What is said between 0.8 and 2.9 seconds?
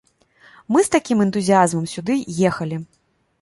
з такім энтузіязмам сюды ехалі.